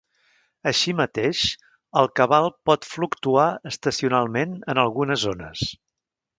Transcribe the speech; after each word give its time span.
Així 0.69 0.93
mateix, 1.01 1.41
el 2.01 2.09
cabal 2.21 2.49
pot 2.71 2.89
fluctuar 2.95 3.47
estacionalment 3.75 4.59
en 4.75 4.85
algunes 4.89 5.27
zones. 5.31 5.67